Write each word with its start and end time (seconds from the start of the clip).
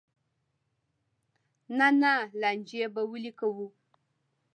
نه 1.77 1.87
نه 2.01 2.13
لانجې 2.39 2.85
به 2.93 3.01
ولې 3.11 3.31
کوو. 3.39 3.67